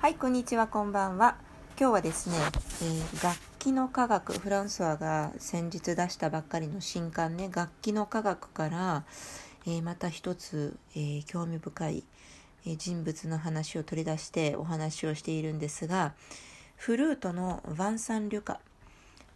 [0.00, 1.36] はい、こんにちは、こんばんは。
[1.78, 2.36] 今日はですね、
[2.80, 9.04] えー楽器の科学、フランソワが先日出したばっかりの新刊ね、楽器の科学から、
[9.66, 12.04] えーまた一つ、えー興味深い、
[12.64, 16.14] え人物の話を取り出してお話をしているんですが、
[16.76, 18.58] フルートのヴァンサン・リュカ。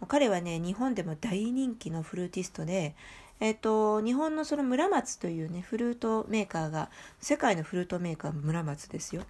[0.09, 2.97] 彼はね、日本でも大人気のフルーティストで、
[3.45, 6.89] えっと、日本のその村松というね、フルートメーカーが、
[7.21, 9.25] 世界のフルートメーカー村松ですよ。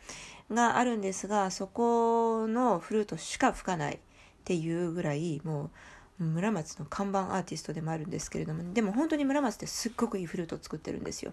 [0.53, 3.99] があるんですが、そこのフルートしか吹かないっ
[4.45, 5.73] ていうぐらい、も
[6.21, 11.33] う、村松の看板アーティストでもあるんですけれども、でも本当に村松ってすっごくいいフルートを作ってるんですよ。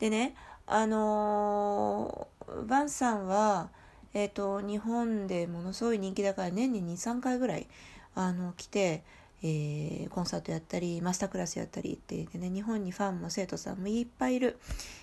[0.00, 0.34] でね、
[0.66, 3.70] あのーバンさんは、
[4.14, 7.68] えっ、と、日本でものすごい人気だから年に2、3回ぐらい、
[8.16, 9.04] あの、来て、
[9.42, 14.58] えーコンサートやったり、マスタークラスやったりってってね、日本にファンも生徒さんもいっぱいいる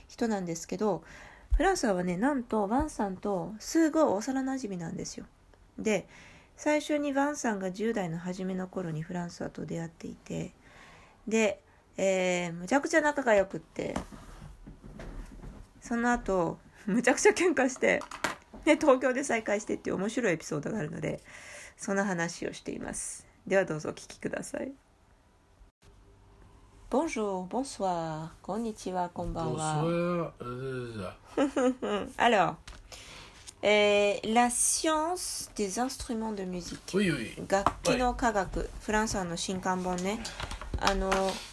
[0.07, 1.03] 人なんですけど、
[1.55, 5.25] フランスはね、なんと、バンさんとすごい幼馴染なんですよ。
[5.79, 6.07] で、
[6.55, 10.53] 最初にバンさんが10代の初めの頃にフランスワと出会っていて、
[11.27, 11.61] で、
[11.97, 13.95] えーむちゃくちゃ仲が良くって、
[15.81, 18.01] その後、むちゃくちゃ喧嘩して、
[18.66, 21.22] で、東京で再会してっていう面白いエピソードがあるので、
[21.77, 23.27] その話をしています。
[23.47, 24.72] ではどうぞお聞きください。
[26.91, 29.83] Bonjour, bonsoir, konnichiwa, konbanwa.
[29.83, 30.33] Bonsoir.
[30.42, 32.56] euh, Alors,
[33.64, 36.80] euh, la science des instruments de musique.
[36.94, 37.34] oui, oui.
[37.48, 40.19] 楽器の科学、フランスの新刊本ね。
[40.78, 41.11] あの、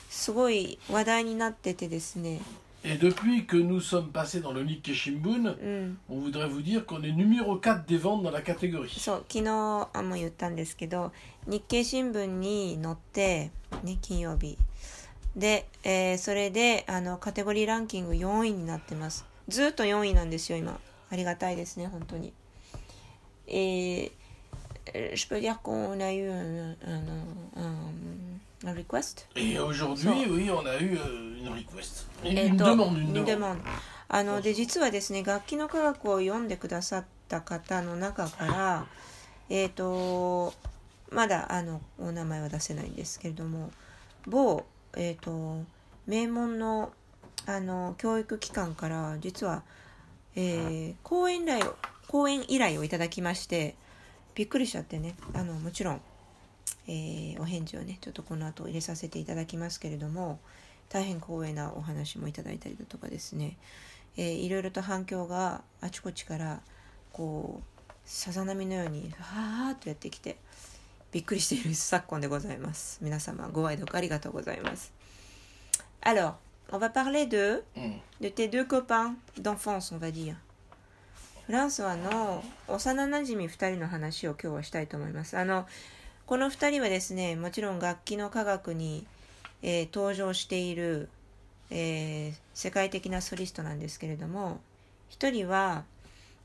[0.09, 2.41] すごい話題になっててですね。
[2.81, 5.97] Et depuis que nous sommes passés dans le Nikkei Shimbun, うん。
[6.09, 8.89] on voudrait vous dire qu'on est numéro 4 des ventes dans la catégorie.
[8.89, 9.49] そう、昨日
[9.93, 11.11] あも言ったんですけど、
[11.46, 13.50] 日経新聞に載って、
[13.82, 14.58] ね、金曜日。
[15.36, 19.24] で、えーそれで、あの、カテゴリーランキング4位になってます。
[19.48, 20.78] ずっと4位なんですよ、今。
[21.10, 22.32] ありがたいですね、本当に。
[23.46, 24.10] えー、
[24.94, 27.02] euh, je peux dire qu'on a eu un, un,
[27.56, 32.06] un, un request Et aujourd'hui, oui, on a eu euh, une request.
[32.24, 33.58] Une, demande, une に demande.
[34.08, 38.86] あので実はですね楽器の科学を読んでくださった方の中から
[39.48, 40.52] えっ、と
[41.10, 43.70] まだあのお名前は出せないんですけれども
[44.26, 44.64] 某
[44.96, 45.62] えっ、と
[46.06, 46.92] 名門の
[47.46, 49.62] あの教育機関から実は、
[50.34, 51.76] えー講演依頼を
[52.08, 53.74] 講演依頼をいただきまして
[54.34, 56.00] びっくりしちゃってねあのもちろん、
[56.88, 60.38] えーお返事をねちょっとこの後入れさせていただきますけれども
[60.88, 63.56] 大変光栄なお話もいただいたりだとかですね、
[64.16, 66.60] えーいろいろと反響があちこちから
[67.12, 70.36] こうさざ波のようにはーっとやってきて
[71.14, 72.98] びっくりしている昨今でございます。
[73.00, 74.92] 皆様ご愛読ありがとうございます。
[76.02, 76.32] Alors
[76.72, 78.00] on va parler de Mm.
[78.20, 80.34] de tes deux copains d'enfance on va dire.
[81.46, 85.38] フランスはの幼なじみ2人の話を今日はしたいと思います。
[85.38, 85.68] あの
[86.26, 89.06] この2人はですねもちろん楽器の科学に、
[89.62, 91.08] えー登場している、
[91.70, 94.58] えー世界的なソリストなんですけれども
[95.10, 95.84] 1人は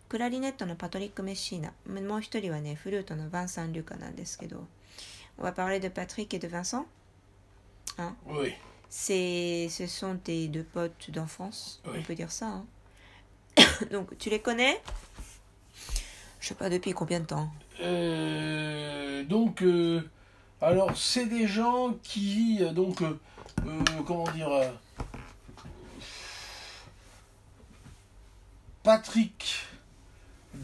[0.08, 1.68] クラリネットのパトリック・メッシーナ
[2.00, 4.66] もう1人はねフルートのヴァンサン・リュカなんですけど
[5.38, 6.86] On va parler de Patrick et de Vincent
[7.98, 8.52] Hein Oui.
[8.88, 11.98] C'est, ce sont tes deux potes d'enfance, Oui.
[11.98, 12.46] on peut dire ça.
[12.46, 12.64] hein.
[13.90, 14.80] Donc, tu les connais
[16.38, 17.50] Je sais pas depuis combien de temps.
[17.80, 20.08] Euh, donc, euh,
[20.60, 23.18] alors, c'est des gens qui, euh, donc, euh,
[23.66, 24.70] euh, comment dire, euh,
[28.82, 29.56] Patrick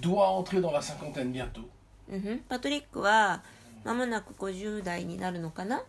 [0.02, 1.68] doit entrer dans la cinquantaine bientôt.
[2.10, 3.44] うんふんパトリックは
[3.84, 5.84] 間もなく50代になるのかな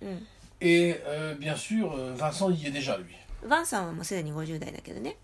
[0.00, 0.26] うん。
[0.60, 3.06] Et euh, bien sûr, euh, Vincent y est déjà, lui.
[3.44, 5.16] ヴァンさんはもうすでに50代だけどね。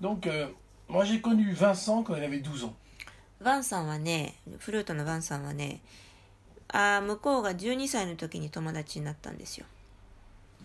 [0.00, 0.48] Donc, euh,
[0.88, 2.74] moi, j'ai connu Vincent quand il avait 12 ans.
[3.42, 5.80] ヴァンさんはね、フルートのヴァンさんはね、
[6.68, 9.66] あー向こうが12歳の時に友達になったんですよ。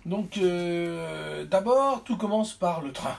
[0.06, 3.18] Donc, euh, d'abord, tout commence par le train.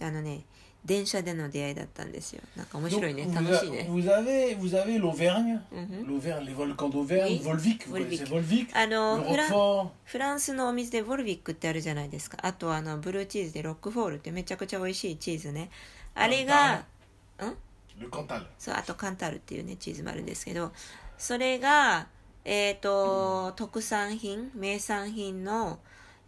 [0.00, 0.42] あのね、
[0.84, 2.42] 電車での出会いだったんですよ。
[2.56, 3.86] なんか面白いね、楽しいね。
[3.90, 5.60] vous avez, vous avez l'Auvergne,
[6.06, 8.24] l'Auvergne, les volcans d'Auvergne, Volvic, vous Volvic.
[8.24, 12.38] connaissez Volvic, あのフラン Roquefort, フランスのお水でボルビックってあるじゃないですか。
[12.42, 15.70] あとあのブルーチーズでロックフォールってめちゃくちゃ美味しいチーズね。
[16.14, 16.84] あれが
[18.00, 18.46] le Cantal.
[18.58, 20.72] そうあとカンタールっていうねチーズもあるんですけど
[21.18, 22.06] それが
[22.44, 25.78] えっ、と特産品名産品の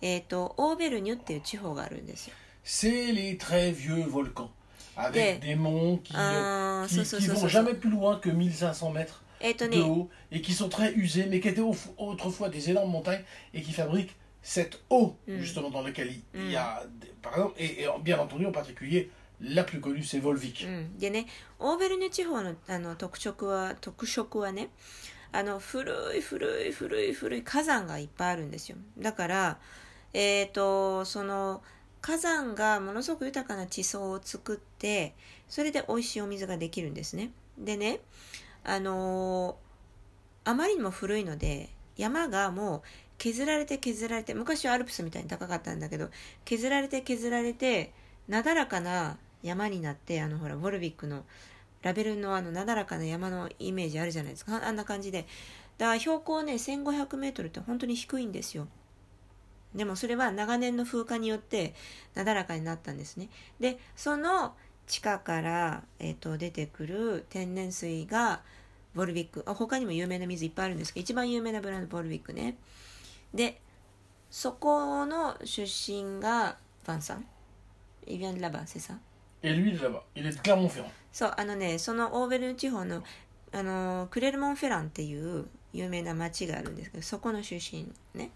[0.02, 4.51] えっ、とオーベルニュっていう地方があるんですよ C'est les très vieux volcans,
[4.95, 7.77] avec Des- des monts qui, Ah, qui, ça, ça, qui ça, vont ça, jamais ça.
[7.77, 11.39] plus loin que 1500 mètres えっ、と de ね haut et qui sont très usés, mais
[11.39, 15.37] qui étaient au- autrefois des énormes montagnes et qui fabriquent cette eau Mm.
[15.39, 16.51] justement dans laquelle il, il Mm.
[16.51, 19.09] y a, des- par exemple, et, et bien entendu en particulier
[19.39, 20.65] La plus connue, c'est Volvic.
[20.65, 21.27] うん、でね
[21.59, 24.69] オーベルネ地方のあの特色は特色はね
[25.31, 29.59] あの古い古い古い古い火山がいっぱいあるんですよだから
[30.13, 31.61] えっ、とその
[32.02, 35.14] 火山がものすごく豊かな地層を作って
[35.48, 37.30] それで美味しいお水ができるんですね。
[37.56, 38.00] でね
[38.64, 39.56] あの
[40.44, 42.82] あまりにも古いので山がもう
[43.18, 46.10] 削られて削られて昔はアルプスみたいに高かったんだけど
[46.44, 47.92] 削られて削られて
[48.26, 51.24] なだらかな山になってあのほらボルビックの
[51.82, 54.66] ラベルのあのなだらかな山のイメージあるじゃないですか。
[54.66, 55.26] あんな感じで。
[55.78, 58.66] だから標高ね1500メートルって本当に低いんですよ。
[59.74, 61.74] でもそれは長年の風化によって
[62.14, 63.28] なだらかになったんですね
[63.60, 64.54] でその
[64.86, 68.40] 地下から、えー、と出てくる天然水が
[68.94, 72.56] ボルビックあ他にも有名な水いっぱいあるんですけど一番有名なブランドボルビックね
[73.32, 73.60] で
[74.30, 77.24] そこの出身がヴァンさん
[78.06, 78.94] ？Il vient de là-bas, c'est ça?
[79.42, 80.02] Et lui, il est là-bas.
[80.16, 80.90] Il est de Clermont-Ferrand.
[81.12, 83.02] そうあのねそのオーベルン地方の
[83.52, 88.30] あのクレルモン・フェランっていう有名な町があるんですけどそこの出身ね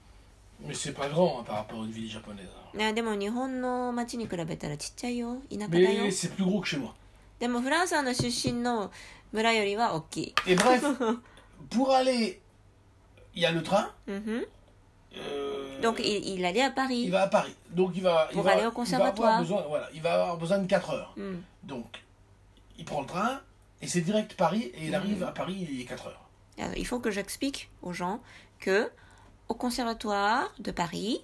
[0.65, 2.45] Mais c'est pas grand hein, par rapport à une ville japonaise.
[2.73, 2.77] hein.
[2.77, 6.93] ねでも日本の町に比べたらちっちゃいよ田舎だよ Mais c'est plus gros que chez moi.
[7.39, 8.91] でもフランスの出身の
[9.31, 10.81] 村よりは大きい Et bref,
[11.69, 12.39] pour aller,
[13.33, 13.89] il y a le train.
[14.07, 14.47] うんふん
[15.13, 17.53] euh, donc il, il allait à il Paris va à Paris.
[17.71, 19.29] Donc il va, il Pour va, aller au il va conservatoire.
[19.29, 21.13] avoir besoin, voilà, il va avoir besoin de 4 heures.
[21.17, 22.01] うん Donc
[22.77, 23.41] il prend le train
[23.81, 26.29] et c'est direct Paris et il arrive à Paris il est 4 heures.
[26.59, 28.21] Alors, il faut que j'explique aux gens
[28.59, 28.91] que
[29.49, 31.23] au conservatoire de Paris,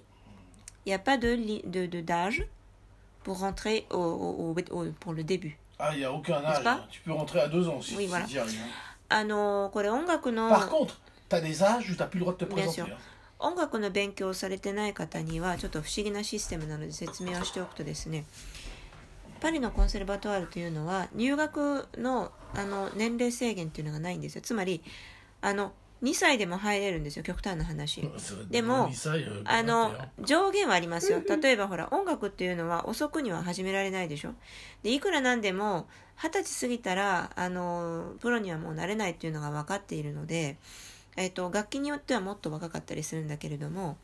[0.86, 2.44] il n'y a pas de li- de de- d'âge
[3.24, 5.56] pour rentrer au, au- au- au- pour le début.
[5.78, 6.64] Ah, il n'y a aucun N'est-ce âge.
[6.64, 6.86] pas hein.
[6.90, 8.26] Tu peux rentrer à 2 ans si, Oui, si voilà.
[8.26, 8.66] tu y arrives, hein.
[9.10, 10.98] あのこれ音楽の Par contre,
[11.30, 12.82] tu as des âges où tu n'as plus le droit de te Bien présenter.
[12.82, 12.86] sûr.
[12.86, 12.98] hein.
[13.40, 18.24] 音楽の勉強をされてない方にはちょっと不思議なシステムなので説明をしておくとですね
[19.40, 24.82] パリのコンセルバトワールというのは入学のあの年齢制限っていうのがないんですよつまり
[25.40, 25.72] あの
[26.03, 28.01] 2歳でも入れるんですよ極端な話。
[28.49, 31.21] でも euh, あの.上限はありますよ。
[31.25, 34.33] 例えばほら音楽っていうのは遅くには始められないでしょ。
[34.83, 40.57] でいくらなんでも二十歳過ぎたらあのプロにはもうなれないっていうのが分かっているので、
[41.15, 43.97] えっと楽器によってはもっと若かったりするんだけれども、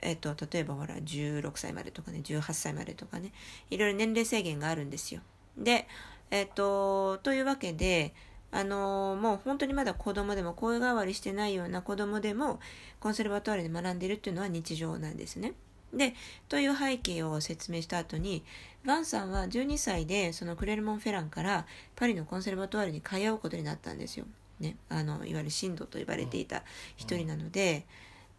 [0.00, 3.32] えっと例えばほら16歳までとかね18歳までとかね
[3.70, 5.22] いろいろ年齢制限があるんですよ。
[5.56, 5.88] で
[6.30, 8.12] えっとというわけで
[8.52, 12.60] あのもう本当にまだ子供でも声変わりしてないような子供でも
[12.98, 15.54] コンセルバトワールで学んでるっていうのは日常なんですね。
[15.92, 16.14] で
[16.48, 18.44] という背景を説明した後に
[18.84, 21.66] ヴァンさんは12歳でそのクレルモン・フェランから
[21.96, 24.26] パリのコンセルバトワールに通うことになったんですよ。
[24.60, 26.62] ね、あのいわゆる神道と呼ばれていた
[26.96, 27.86] 一人なので、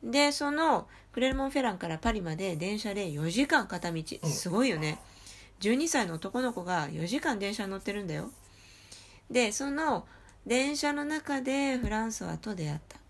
[0.03, 4.99] でそのクレルモン・フェランからパリまで電車で4時間片道すごいよね
[5.59, 8.31] 12歳の男の子が4時間電車に乗ってるんだよ
[9.31, 10.05] でその
[10.45, 13.01] 電車の中でフランソワと出会った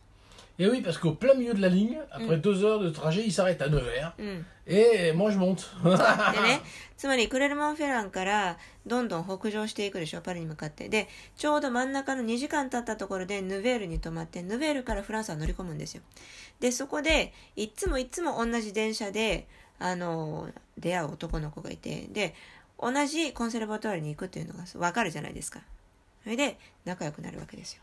[0.59, 3.31] Et oui, parce qu'au plein milieu de la ligne, après deux heures de trajet, il
[3.31, 5.65] s'arrête à ん Et moi, je monte.
[6.97, 10.88] つまりクレルモン・フェランからどんどん北上していくでしょ、パリに向かって。
[10.88, 16.03] で、ちょうど真ん中の2時間経ったところでヌベールに泊まって、ヌベールからフランスは乗り込むんですよ。
[16.59, 19.47] で、そこで、いっつもいっつも同じ電車で、
[19.79, 22.35] あの、出会う男の子がいて、で、
[22.79, 25.62] 同じコンセルバトワールに行くっていうのがわかるじゃないですか。
[26.23, 27.81] それで、仲良くなるわけですよ。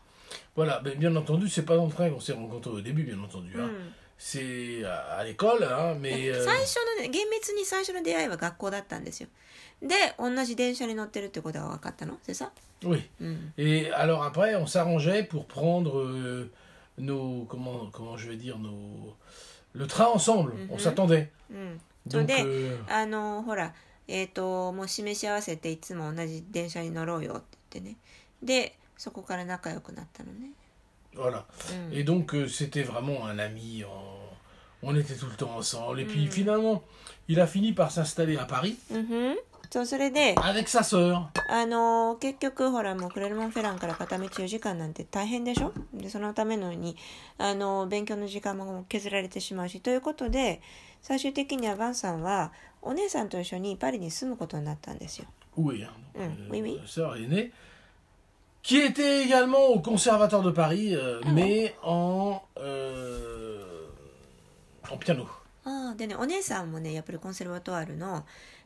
[0.55, 3.17] voilà, mais bien entendu, c'est pas dans le train qu'on s'est rencontrés au début, bien
[3.19, 3.51] entendu.
[3.55, 3.63] hein.
[3.65, 3.93] うん。
[4.21, 6.29] C'est à, à l'école, hein, mais...
[6.29, 9.29] euh, 最初のね厳密に最初の出会いは学校だったんですよ
[9.81, 12.51] で同じ電車に乗ってるってことが分かったの c'est ça
[12.83, 13.07] oui.
[13.21, 16.51] うん、Et alors après, on s'arrangeait pour prendre euh,
[16.97, 17.45] nos...
[17.45, 19.15] Comment, comment je vais dire nos...
[19.73, 20.51] Le train ensemble.
[20.69, 20.79] On Mhm.
[20.79, 21.29] s'attendait.
[21.49, 23.73] うん、Donc, で euh, あのほら
[24.09, 27.95] えっ、ともう示し合わせていつも同じ電車に乗ろうよって言ってね
[28.43, 30.51] でそこから仲良くなったのね
[31.15, 31.43] voilà.
[31.89, 33.83] うん Et donc, euh, c'était vraiment un ami.
[33.83, 35.99] On, on était tout le temps ensemble.
[36.01, 36.31] Et puis, Mhm.
[36.31, 36.83] finalement,
[37.27, 39.37] il a fini par s'installer à Paris うんふん
[39.71, 41.27] そうそれで avec sa sœur.
[41.47, 46.95] あの結局ほらもうクレルモン・フェランから片道4時間なんて大変でしょでそのためのに
[47.37, 50.61] あの勉強の時間も削られてしまうしということで
[51.03, 55.25] 最終的にはヴァンさんはお姉さんと一緒にパリに住むことになったんですよ。
[55.57, 56.81] Oui, hein, donc, Mm, euh, oui, oui.
[56.87, 57.51] sœur aînée,
[58.68, 63.62] qui était également au Conservatoire de Paris, euh, Ah mais en, euh,
[64.90, 65.26] en piano.
[65.66, 68.24] ああでねお姉さんもねやっぱりコンセルバトワールの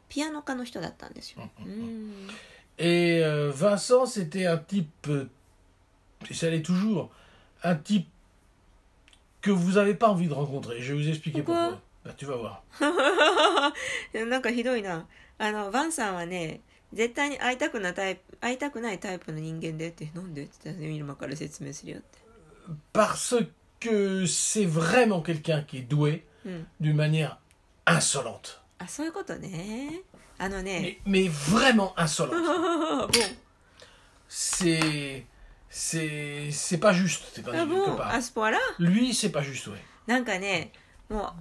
[0.08, 1.48] ピアノ科の人だったんですよ。
[1.60, 2.28] ううんん
[2.80, 5.28] Et euh, Vincent, c'était un type, euh,
[6.30, 7.10] et ça l'est toujours,
[7.64, 8.08] un type
[9.40, 10.80] que vous n'avez pas envie de rencontrer.
[10.80, 11.80] Je vais vous expliquer Pourquoi pourquoi.
[12.04, 12.62] Bah, tu vas voir.
[14.28, 15.06] なんかひどいな。
[15.38, 16.60] あの、ヴァンさんはね、
[16.93, 22.19] 絶対に会いたくないタイプ会いたくないタイプの人間でってなんでって言ったら今から説明するよって
[22.93, 23.45] Parce
[23.79, 27.37] que c'est vraiment quelqu'un qui est doué うん、d'une manière
[27.85, 28.59] insolente.
[28.79, 30.01] あそういうことね
[30.37, 32.33] あのね Mais, mais vraiment insolente.
[34.27, 35.25] C'est.
[35.69, 36.51] C'est.
[36.51, 38.13] C'est pas juste, c'est pas Ah bon part.
[38.13, 39.77] À ce point-là Lui, c'est pas juste, ouais.
[40.05, 40.71] なんかね
[41.09, 41.33] もう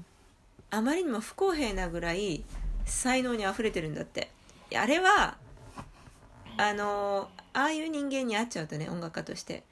[0.70, 2.44] あまりにも不公平なぐらい
[2.84, 4.30] 才能にあふれてるんだって
[4.74, 5.36] あれは
[6.56, 9.62] あのああいう人間に会っちゃうとね音楽家として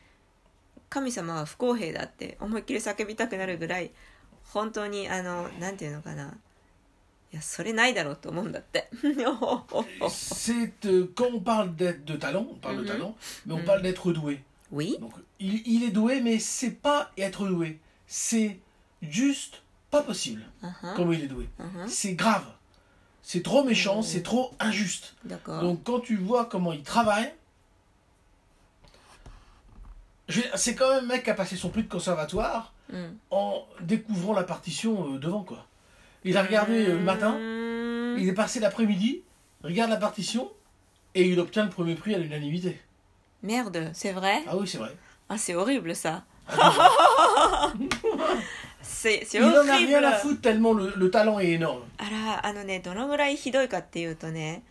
[0.89, 3.91] 神様は不公平だって思いっきり叫びたくなるぐらい
[4.53, 6.35] 本当にあのなんていうのかな
[7.33, 8.91] いやそれないだろうと思うんだって。
[10.09, 10.73] C'est.
[10.87, 12.83] euh, quand on parle d'être de talent, on parle Mhm.
[12.83, 13.15] de talent,
[13.47, 14.43] mais on parle d'être doué.
[14.73, 17.79] oui Donc, il, il est doué, mais c'est pas être doué.
[18.09, 18.59] C'est
[19.01, 20.43] juste pas possible,
[20.97, 21.49] comme il est doué.
[21.87, 22.47] C'est grave.
[23.23, 25.15] C'est trop méchant, euh, c'est trop injuste.
[25.47, 27.33] Donc quand tu vois comment il travaille,
[30.55, 33.07] c'est quand même un mec qui a passé son plus de conservatoire hmm.
[33.31, 35.67] en découvrant la partition euh, devant quoi.
[36.25, 38.19] Il a regardé euh, le matin, hmm.
[38.19, 39.23] il est passé l'après-midi,
[39.65, 40.51] regarde la partition
[41.15, 42.81] et il obtient le premier prix à l'unanimité.
[43.43, 44.43] Merde, c'est vrai?
[44.47, 44.95] Ah oui, c'est vrai.
[45.29, 46.25] Ah, c'est horrible ça.
[46.49, 47.73] Ah,
[48.83, 51.83] c'est c'est il en a horrible rien à foutre tellement le, le talent est énorme.
[51.99, 54.63] あらあのねどのぐらいひどいかっていうとね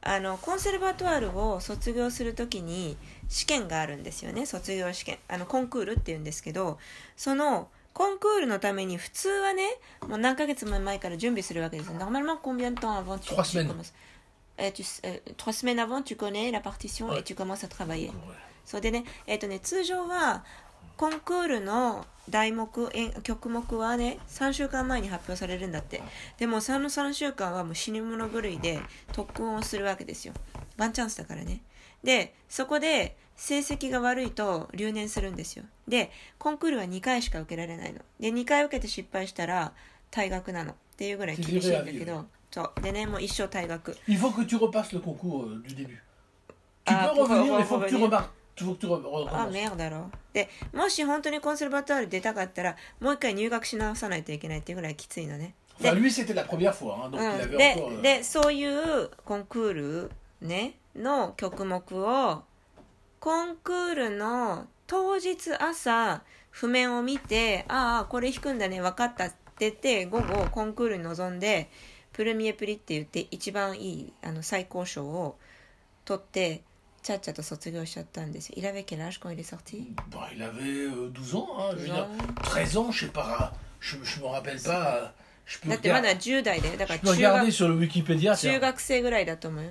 [0.00, 2.96] あのコンセルバトワールを卒業するときに
[3.28, 6.78] 試験があるんですよね卒業試験あのコンクールっていうんですけど
[7.16, 9.64] そのコンクールのために普通はね
[10.08, 13.68] もう何ヶ月も前から準備するわけですよ Normalement combien de temps avant tu, Trois tu semaines.
[13.68, 13.92] commences
[14.60, 18.10] Euh, tu, euh, trois semaines avant tu connais la partition et tu commences à travailler.
[18.64, 20.44] そうでねえっ、とね通常は
[20.96, 26.02] コンクールの題目え曲目はね3週間前に発表されるんだって。
[26.38, 28.80] でもその3週間はもう死に物狂いで
[29.12, 30.34] 特訓をするわけですよ。
[30.76, 31.60] ワンチャンスだからね。
[32.04, 35.64] でそこで成績が悪いと留年するんですよ。
[35.86, 38.00] でコンクールは2回しか受けられないの。
[38.20, 39.72] で2回受けて失敗したら
[40.10, 40.72] 退学なの。
[40.72, 42.26] っていうぐらい厳しいんだけど。
[42.50, 42.80] そう。
[42.82, 43.96] でねもう一生退学。
[44.08, 46.02] Il faut que tu repasses le concours euh, du début.
[46.84, 48.22] Tu Ah, peux revenir, mais faut que tu revenir.
[49.42, 50.10] あ.メアだろ。
[50.32, 55.54] でもし本当にコンセルバトワール出たかったらもう一回入学し直さないといけないっていうぐらいきついのね。
[57.56, 60.10] で euh, でそういうコンクール
[60.40, 62.42] ねの曲目を
[63.20, 71.70] コンクールの当日朝譜面を見てああこれ弾くんだね分かったって言って午後コンクールに臨んで
[72.12, 75.36] プルミエプリって言って一番いいあの最高賞を
[76.04, 76.62] 取って
[77.07, 78.55] ちゃっちゃと卒業しちゃったんですよ。
[78.57, 81.81] Il avait quel âge quand il est sorti bah, il avait euh, 12 ans, hein, je
[81.81, 82.03] veux 12 dire.
[82.03, 82.07] ans
[82.43, 83.51] 13 ans, je sais pas.
[83.81, 84.95] Je, je me rappelle pas.
[84.95, 85.07] euh,
[85.45, 88.35] Je peux, だってまだ regarder, 10代でだか je ら peux 中 regarder 学 sur le Wikipédia.
[88.37, 88.59] 中 tiens.
[88.61, 89.63] 学生ぐらいだと思う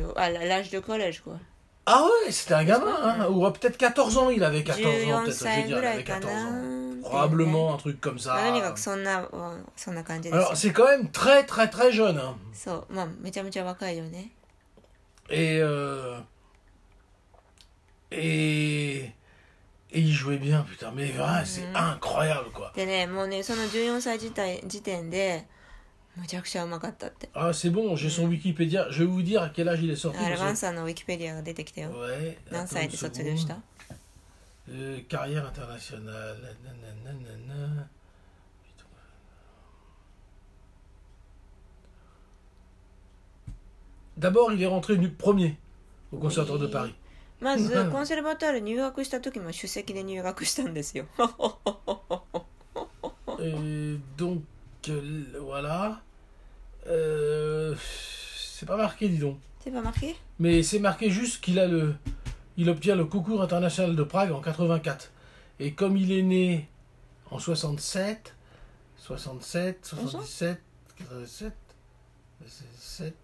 [0.00, 0.14] よ。
[0.16, 1.38] あ、l'âge de collège quoi。
[1.86, 2.94] Ah ouais, c'était un gamin.
[3.02, 5.24] Hein, ou euh, peut-être 14 ans, il avait 14 ans.
[5.24, 6.50] 14 Peut-être, je vais 歳 dire, ぐ il らい avait か 14 ans.
[6.52, 6.88] な。
[7.08, 8.72] Probablement un truc comme まあとにか ça.
[8.74, 10.54] くそんな、うんそんな感じです Alors, よ。
[10.56, 12.16] c'est quand même très, très, très jeune.
[12.18, 12.34] hein.
[12.52, 14.30] そう、まあめちゃめちゃ若いよね。
[15.30, 16.20] Et, euh,
[18.15, 19.11] et
[19.93, 20.91] il jouait bien, putain.
[20.95, 21.11] Mais
[21.45, 22.71] c'est incroyable, quoi.
[27.33, 28.87] Ah, c'est bon, j'ai son Wikipédia.
[28.91, 30.19] Je vais vous dire à quel âge il est sorti.
[34.69, 36.37] Euh, carrière internationale.
[44.17, 45.57] D'abord, il est rentré premier
[46.11, 46.93] au Conservatoire de Paris.
[47.42, 51.06] まずう、んコンセルバトワール入学した時も首席で入学したんですよ。
[53.40, 54.42] Et donc,
[54.88, 56.00] euh, voilà.
[56.88, 57.76] Euh,
[58.36, 59.38] c'est pas marqué, dis donc.
[59.60, 61.94] C'est pas marqué Mais c'est marqué juste qu'il a le,
[62.56, 65.12] il obtient le concours international de Prague en 84.
[65.60, 66.68] Et comme il est né
[67.30, 68.34] en 67,
[68.96, 70.60] 67, 77,
[70.96, 71.52] 87,
[72.46, 73.14] 77,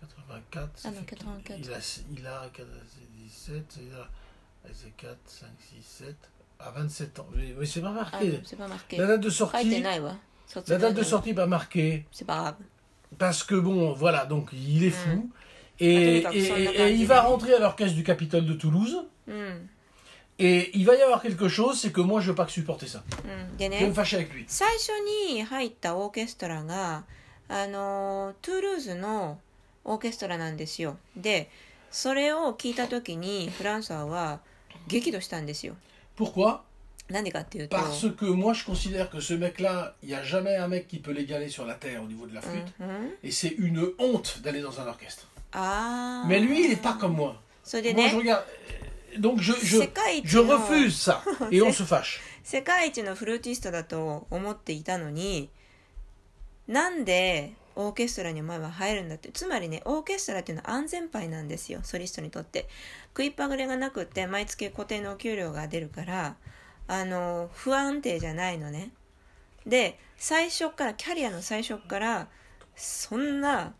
[0.00, 1.58] 84, ça Ah non, fait 84.
[1.60, 1.78] Il a,
[2.18, 2.50] il a
[3.24, 4.08] 17, il a,
[4.72, 5.46] c'est 4, 5,
[5.80, 6.16] 6, 7,
[6.58, 7.26] à 27 ans.
[7.34, 8.40] Mais, mais c'est pas あ marqué.
[8.44, 10.16] c'est pas marqué La date de 書いて sortie, ないわ。
[10.46, 12.04] 卒 la 業 date de でも sortie pas marquée.
[12.12, 12.54] C'est pas grave.
[13.18, 15.08] Parce que bon, voilà, donc il est fou.
[15.10, 15.30] Mm.
[15.82, 17.14] Et, Attends, et- attends, et- attends, et il attends.
[17.14, 19.04] va rentrer à l'orchestre du Capitole de Toulouse.
[19.26, 19.68] うん。
[20.42, 22.86] Et il va y avoir quelque chose, c'est que moi je veux pas que supporter
[22.86, 23.02] ça.
[23.24, 24.44] うん、で Je vais ね me fâcher avec lui.
[24.48, 24.88] 最初
[25.34, 27.04] に入ったオーケストラが
[27.48, 29.38] あのトゥールーズの
[29.84, 31.50] オーケストラなんですよで
[31.94, 34.40] それを聞いた時にフランソワは
[34.86, 35.74] 激怒したんですよ
[36.16, 36.60] Pourquoi
[37.08, 40.86] なんでかっていうと Parce que moi je considère que ce mec-là, il n'y a jamais un mec
[40.86, 42.72] qui peut l'égaler sur la terre au niveau de la う flûte.
[42.78, 45.26] んうん Et c'est une honte d'aller dans un orchestre.
[45.52, 47.34] ああ Mais lui, il n'est pas comme moi.
[47.64, 48.44] それで Moi, ね je regarde.
[49.18, 51.20] Donc, je, je, 世界一 je の refuse ça.
[51.50, 52.20] Et on se fâche.
[52.44, 55.50] 世界一のフルーティストだと思っていたのに
[56.68, 59.29] なんで オーケストラにお前は入るんだって。
[59.31, 61.79] つまりねオーケストラっていうのは安全牌なんですよ。
[61.83, 62.67] ソリストにとって。
[63.09, 66.35] 食いっぱぐれがなくって毎月固定のお給料が出るから
[66.87, 68.91] あの不安定じゃないのね。
[69.65, 72.27] で最初からキャリアの最初から
[72.75, 73.73] そんな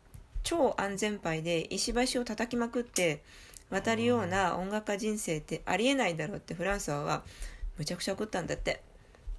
[0.44, 3.24] 超安全牌で石橋を叩きまくって
[3.70, 7.24] 渡るような音楽家人生ってありえないだろうってフランソワは
[7.78, 8.82] むちゃくちゃ怒ったんだって。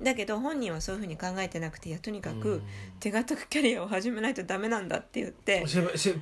[0.00, 2.62] だけど本人はそういうふうに考えてなくていやとにかく
[3.00, 6.12] 手が堅くキャリアを始めないとだめなんだって言って、オーケス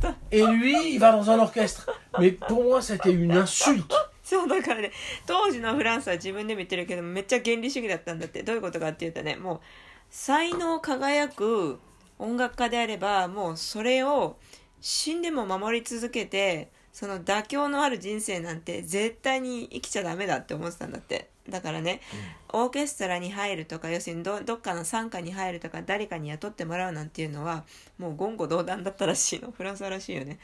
[2.55, 3.15] 入っちゃったら
[3.55, 4.05] しいの。
[4.25, 4.91] そうだからね
[5.27, 9.59] 当時のフランスは自分でも言ってるけどめっちゃ原理主義だったんだってどういうことかって言うとねもう
[10.09, 11.79] 才能輝く
[12.19, 14.37] 音楽家であればもうそれを
[14.81, 21.29] 死んでも守り続けてその妥協のある人生なんて絶対に生きちゃダメだって思ってたんだって。
[21.49, 22.01] だからね、
[22.53, 27.65] オーケストラに入るとか要するにどどっかの傘下に入るとか誰かに雇ってもらうなんていうのは
[27.99, 29.51] もう言語道断だったらしいの。
[29.51, 30.39] フランスはらしいよね。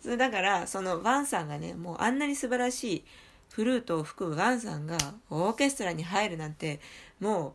[0.00, 3.04] それだからそのワンさんがねもうあんなに素晴らしい
[3.50, 4.96] フルートを吹くワンさんが
[5.30, 6.80] オーケストラに入るなんて
[7.20, 7.54] も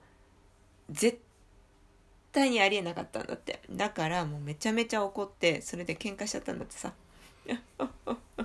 [0.90, 1.20] う絶
[2.32, 6.92] 対にありえなかったんだってだからもうめちゃめちゃ怒ってそれで喧嘩しちゃったんだってさ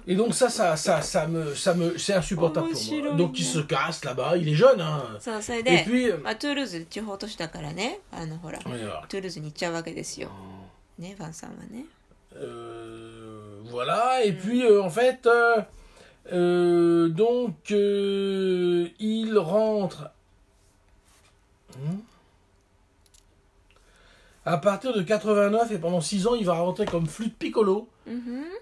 [0.07, 3.13] Et donc ça, ça, ça, ça me, ça me, c'est insupportable pour moi.
[3.17, 4.37] Donc il se casse là-bas.
[4.37, 5.19] Il est jeune, hein.
[5.21, 10.31] そうそれ Et で、puis, euh, まあ、トゥールーズ地方都市だからねあのほら.トゥールーズに行っちゃうわけですよ
[10.99, 11.85] ねワンさんはね
[12.35, 14.23] Euh, voilà.
[14.25, 15.63] Et puis euh, en fait, euh,
[16.33, 20.11] euh, donc euh, il rentre.
[21.75, 21.99] Hmm.
[24.45, 27.89] À partir de 89 et pendant 6 ans, il va rentrer comme flûte piccolo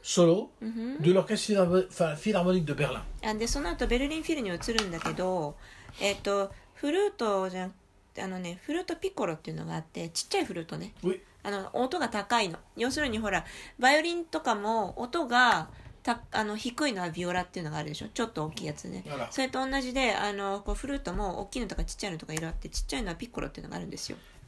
[0.02, 1.86] solo de l'orchestre
[2.18, 3.02] philharmonique de Berlin.
[3.22, 5.56] あでその後ベルリンフィルに移るんだけど
[6.00, 7.70] えっ、とフルートじゃ
[8.18, 11.20] あのねフルートピッコロっていうのがあってちっちゃいフルートね Oui.
[11.42, 13.46] あの音が高いの要するにほら
[13.78, 15.68] バイオリンとかも音が
[16.02, 24.18] たあの低いのはビオラっていうのがあるでしょちょっと大きいやつね.それと同じであのこうフルートも大きいのとかちっちゃいのとかいろいろあってちっちゃいのはピッコロっていうのがあるんですよ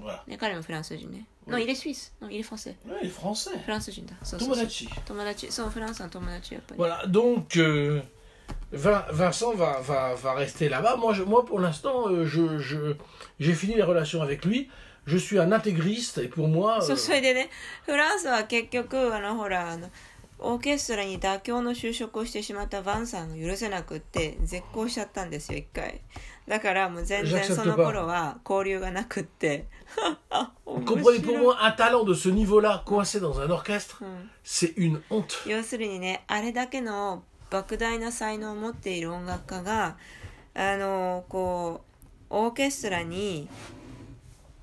[0.00, 0.22] Voilà.
[0.26, 1.26] ね、彼もフランス人ね。
[1.46, 2.14] うんの、イレスイス。
[2.20, 2.70] の、イレファンセ。
[2.86, 3.62] Ouais, il est français.
[3.62, 4.14] フランス人だ。
[4.22, 5.04] そうそうそう Tomodachi.
[5.04, 5.52] 友達。
[5.52, 6.80] そう、フランスの友達、やっぱり。
[6.80, 8.02] Voilà, donc euh,
[8.72, 10.96] Vin- Vincent va, va, va rester là-bas.
[10.96, 12.96] Moi, je- moi pour l'instant, euh, je, je,
[13.38, 14.70] j'ai fini les relations avec lui.
[15.06, 17.48] Je suis un intégriste et pour moi, そう euh, それでね
[17.84, 19.88] フランスは結局あのほらあの
[20.38, 26.00] オーケストラに妥協の就職をしてしまったヴァンさんが許せなくって絶交しちゃったんですよ一回
[26.47, 29.65] だからもう全然その頃は交流がなくって
[30.65, 35.01] comprenez, pour moi, un talent de ce niveau-là, coincé dans un orchestre, うん c'est une
[35.09, 35.49] honte.
[35.49, 39.97] 要するにねあれだけの莫大な才能を持っている音楽家が
[40.53, 43.47] あのこうオーケストラに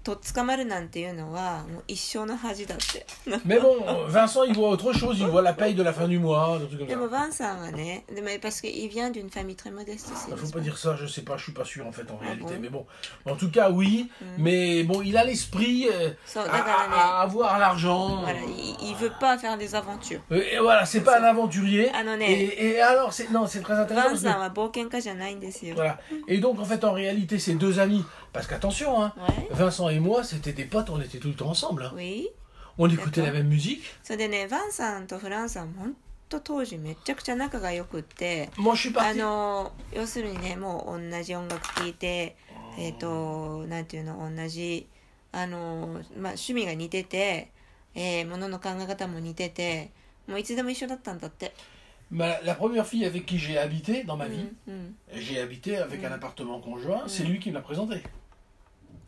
[0.04, 3.06] とっ捕まるなんていうのはもう一生の恥だって
[3.46, 5.20] Mais bon, euh, Vincent, il voit autre chose.
[5.20, 6.98] Il voit la paye de la fin du mois, des trucs comme で ça.
[6.98, 11.08] もヴァンさんはねでもparce qu'il vient d'une famille très modeste c'est Il faut n'est-ce pas dire ça, je
[11.08, 12.54] sais pas, je suis pas sûr en fait en réalité.
[12.56, 12.86] bon Mais bon,
[13.26, 14.10] en tout cas, oui.
[14.38, 18.22] Mais bon, il a l'esprit euh, So, à, d'accord, mais- à- à avoir l'argent.
[18.22, 20.22] Voilà, il, il veut pas faire des aventures.
[20.32, 21.92] Euh, Et voilà, c'est pas un aventurier.
[21.94, 24.08] Ah non, mais- Et, et alors, c'est non, c'est très ヴァ intéressant.
[24.08, 25.76] ン parce さん que- は冒険家じゃないんですよ。
[25.76, 25.98] voilà.
[26.30, 29.48] Et donc, en fait, en réalité, ces deux amis, parce qu'attention, hein, Ouais.
[29.52, 31.84] Vincent et moi, c'était des potes, on était tout le temps ensemble.
[31.84, 31.92] hein.
[31.96, 32.30] Oui.
[32.78, 33.34] On écoutait D'accord.
[33.34, 33.84] la même musique.
[34.04, 35.96] それでね、ヴァンさんとフランスは本
[36.30, 39.18] 当当時めちゃくちゃ仲が良くって、 Moi, je suis あ parti.
[39.18, 42.36] の、要するにね、もう同じ音楽聴いて、
[42.78, 44.86] えっ、と、なんていうの、同じ、
[45.32, 47.50] あの、まあ趣味が似てて、
[47.96, 49.90] えー、ものの考え方も似てて、
[50.28, 51.54] もういつでも一緒だったんだって。
[52.12, 54.96] Ma- la première fille avec qui j'ai habité dans ma う vie, んうん。
[55.14, 58.04] j'ai habité avec un appartement conjoint, c'est lui qui me l'a présenté.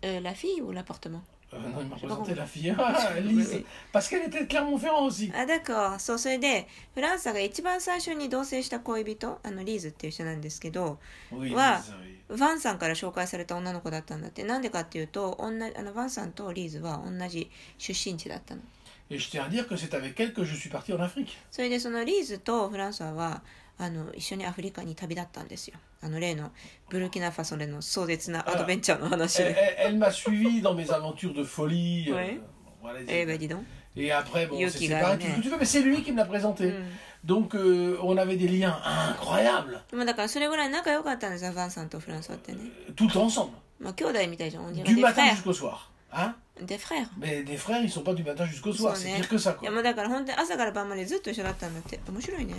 [0.05, 2.75] Euh, la fille ou l'appartement Euh, non, il m'a présenté la fille.
[2.77, 3.63] Ah, Lise.
[3.93, 5.31] Parce qu'elle était de Clermont-Ferrand aussi.
[5.33, 10.99] あだからそうそれでフランサが一番最初に同棲した恋人あのリーズっていう人なんですけど
[11.33, 11.51] Oui.
[11.55, 11.93] Lise,
[12.29, 12.35] oui.
[12.35, 18.63] ヴァンさんから紹介された女の子だったんだってなんでかっていうと同じあのヴァンさんとリーズは同じ出身地だったの
[19.11, 21.29] Et je tiens à dire que c'est avec elle que je suis parti en Afrique.
[21.53, 23.43] それでそのリーズとフランソワは
[23.78, 26.52] あの一緒にアフリカに旅立ったんですよあの例の
[26.90, 32.10] ブルキナファソでの壮絶なアドベンチャーの話 Elle, で elle- elle m'a suivi dans mes aventures de folie.
[32.10, 32.40] euh, Ouais.
[32.84, 35.26] voilà, les- えー、ベディドン Et après, bon, on s'est Yuki séparés, Garnet.
[35.26, 36.66] tout ce que tu veux, mais c'est lui qui me l'a présenté.
[36.66, 36.88] うん
[37.26, 42.60] Donc, euh, on avait des liens incroyables, でもだからそれぐらい仲良かったんですよヴァンさんとフランソワってね
[42.96, 44.66] tout ensemble, まあ兄弟みたいじゃん。
[44.68, 45.36] On dirait du des matin frères.
[45.36, 45.92] jusqu'au soir.
[46.12, 47.08] Hein Des frères.
[47.18, 49.20] Mais des frères, ils sont pas du matin jusqu'au soir, Ils sont c'est nés.
[49.20, 49.52] pire que ça.
[49.52, 49.66] い Quoi.
[49.66, 52.00] やもうだから本当に朝から晩までずっと一緒だったんだって。
[52.10, 52.56] 面白いね。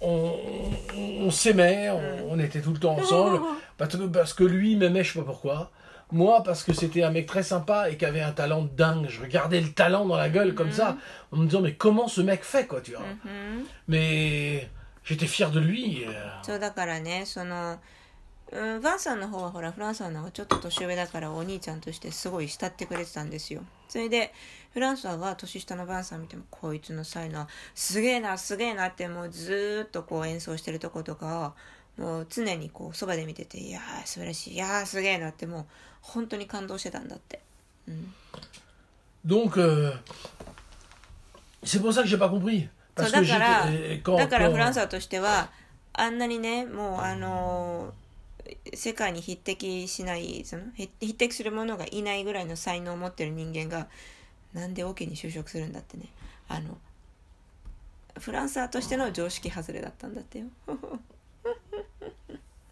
[0.00, 0.32] On,
[0.94, 3.40] on- on s'aimait, on, on était tout le temps ensemble,
[3.78, 5.70] parce que, parce que lui il m'aimait, je sais pas pourquoi.
[6.12, 9.06] Moi, parce que c'était un mec très sympa et qui avait un talent de dingue.
[9.08, 10.96] Je regardais le talent dans la gueule comme ça,
[11.32, 13.00] en me disant, mais comment ce mec fait, quoi, tu vois.
[13.24, 13.66] うん。
[13.88, 14.68] Mais
[15.02, 16.04] j'étais fier de lui.
[16.06, 16.12] euh.
[16.44, 17.78] そうだからね、その、
[18.52, 23.62] うん、ヴァンさんの方はほら、フランスはなんかちょっと年上だからお兄ちゃんとしてすごい慕ってくれてたんですよ。
[23.88, 24.32] それで、
[24.73, 31.55] フランスは年下のヴァンさん見ても、こいつの才能、すげえな、すげえなってもうずーっとこう演奏してるとことか
[31.97, 35.65] を、もう常にこうそばで見てて、いやー素晴らしい、いやーすげえなってもう
[36.01, 37.41] 本当に感動してたんだって。
[37.87, 38.13] うん。
[39.25, 39.93] Donc, euh,
[41.63, 42.67] c'est pour ça que j'ai pas compris.
[42.97, 45.49] そう Parce だから、だからフランスとしては
[45.93, 47.93] あんなにねもうあの
[48.73, 53.87] 世界に匹敵しないその匹匹敵するものがいないぐらいの才能を持ってる人間が
[54.53, 56.05] なんでオケに就職するんだってね
[56.47, 56.77] あの
[58.19, 60.45] フランサーとしての常識外れだったんだってよ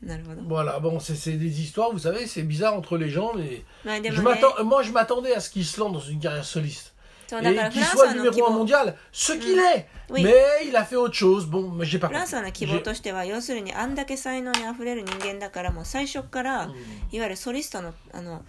[0.01, 4.63] なるほど Voilà, bon, c'est des histoires, vous savez, c'est bizarre entre les gens, mais, je
[4.63, 6.93] moi je m'attendais à ce qu'il se lance dans une carrière soliste.
[7.31, 9.87] Et qu'il soit numéro un 望 mondial, ce qu'il est.
[10.11, 10.33] Mais
[10.65, 11.45] il a fait autre chose.
[11.45, 12.29] Bon, mais j'ai pas フラン compris.
[12.29, 16.71] スはの希望としては要するにあんだけ才能にあふれる人間だからもう最初から、うん
[17.11, 18.43] いわゆるソリストのあの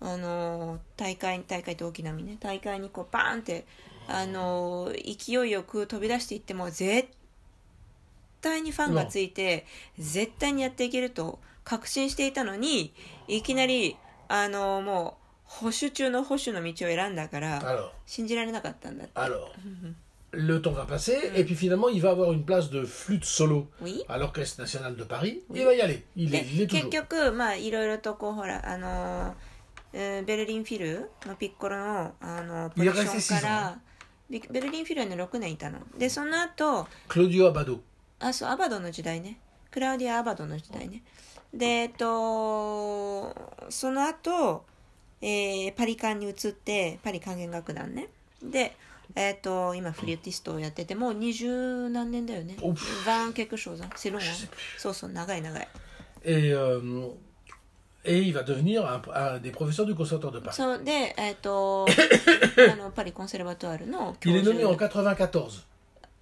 [0.00, 3.64] あの大会大会って大きな意味ね大会にこうバーンって
[4.08, 7.08] あの勢いよく飛び出していっても絶
[8.40, 9.66] 対にファンがついて
[9.98, 12.92] 絶対にやっていけると確信していたのに
[13.26, 13.96] いきなり
[14.28, 19.12] あのもう保守中の保守の道を選んだから信じられなかったんだって
[20.32, 23.68] le temps va passer, et puis finalement, il va avoir une place de flûte solo
[23.80, 24.02] Oui.
[24.08, 25.42] à l'Orchestre National de Paris.
[25.54, 26.04] Il va y aller.
[26.14, 26.90] Il で est, il est 結 toujours.
[30.26, 33.78] ベルリンフィルのピッコロのあのポジションから
[34.28, 35.78] ビベルリンフィルに6年いたの。
[35.96, 37.78] でその後 Claudio Abbado.
[38.18, 39.38] あそうアバドの時代ね。
[39.70, 41.02] クラウディア・アバドの時代ね。
[41.54, 43.34] でえっと
[43.70, 44.64] その後、
[45.22, 48.08] えーパリ管に移ってパリ管弦楽団ね。
[48.42, 48.76] で
[49.14, 52.56] えっと今フリューティストをやっててもう二十何年だよね。
[52.60, 54.22] お vingt-quelque chose ans, c'est long.
[54.78, 55.68] そうそう長い長い。
[56.24, 57.12] Et, euh,
[58.05, 60.55] et il va devenir un, un des professeurs du Conservatoire de Paris.
[60.55, 61.85] そう で、えっ、と
[62.71, 65.61] あのパリコンセルバトワールの教 Il est 授 nommé en 94.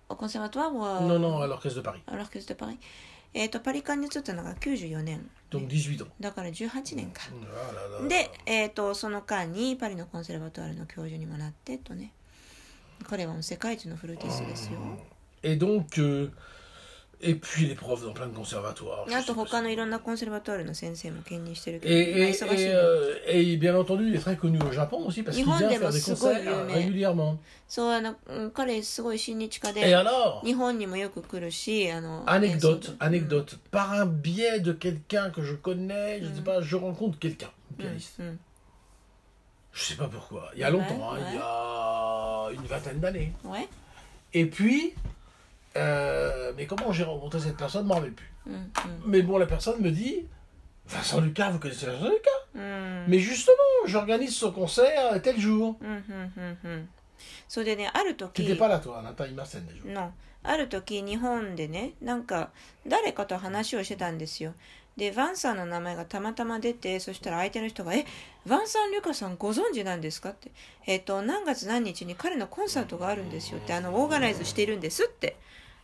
[0.10, 2.02] コンセルバトワールは Non, non, à l'Orchestre de Paris.
[2.06, 2.78] アラーケストパリ
[3.34, 6.08] えっ、とパリカンに移ったのが94年 Donc 18 ans.
[6.20, 8.08] だから18年か、 Ah là là.
[8.08, 12.12] で、えっとその間にパリのコンセルバトワールの教授にもなってとね
[13.08, 14.80] 彼はもう世界一のフルーティストですよ
[15.42, 16.32] Et donc, euh,
[17.21, 19.07] et puis les profs dans plein de conservatoires.
[19.11, 19.21] Ah,
[21.85, 22.35] et,
[22.75, 26.01] euh, bien entendu, il est très connu au Japon aussi parce qu'il vient faire des
[26.01, 27.39] concerts régulièrement.
[27.79, 28.51] Euh, euh,
[29.77, 30.43] et alors
[32.27, 33.59] Anecdote, anecdote.
[33.71, 36.35] Par un biais de quelqu'un que je connais, je mm.
[36.35, 38.19] sais pas, je rencontre quelqu'un, mm, pianiste.
[38.19, 38.37] Mm.
[39.73, 40.51] Je sais pas pourquoi.
[40.55, 43.33] Il y a longtemps, hein, il y a une vingtaine d'années.
[44.33, 44.95] Et puis,
[45.77, 48.31] euh, mais comment j'ai rencontré cette personne, je m'en rappelle plus.
[48.47, 50.27] うんうん Mais bon, la personne me dit,
[50.87, 53.55] Vincent Lucas, vous connaissez Vincent Lucas うん Mais justement,
[53.87, 55.77] j'organise son concert tel jour.
[55.81, 56.89] うんうんうんうん
[57.49, 59.87] それでねある Tu 時 n'étais pas là, toi, on n'a pas eu ma scène des jours.
[59.93, 62.51] のある時日本でねなんか
[62.87, 64.53] 誰かと話をしてたんですよ
[64.97, 68.05] でヴァンさんの名前がたまたま出てそしたら相手の人が「え
[68.47, 70.51] ヴァンサン・リュカさんご存知なんですか?」って
[70.87, 75.37] 「えっ、と何月何日に彼のコンサートがあるんですよ」ってあのオーガナイズしているんですって